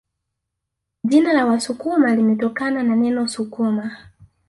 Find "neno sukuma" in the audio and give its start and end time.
2.95-3.97